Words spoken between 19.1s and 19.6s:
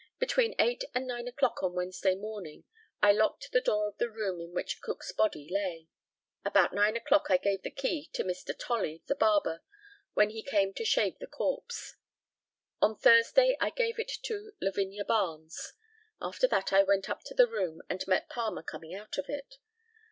of it.